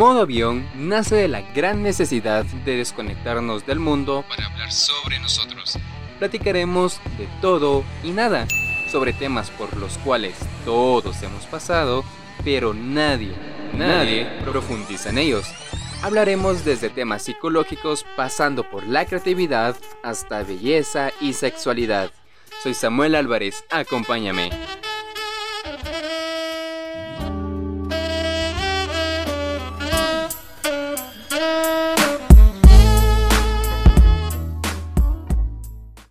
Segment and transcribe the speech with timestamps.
[0.00, 5.78] Modo avión nace de la gran necesidad de desconectarnos del mundo para hablar sobre nosotros.
[6.18, 8.48] Platicaremos de todo y nada,
[8.90, 12.02] sobre temas por los cuales todos hemos pasado,
[12.42, 13.34] pero nadie,
[13.74, 15.44] nadie profundiza en ellos.
[16.02, 22.10] Hablaremos desde temas psicológicos pasando por la creatividad hasta belleza y sexualidad.
[22.62, 24.48] Soy Samuel Álvarez, acompáñame.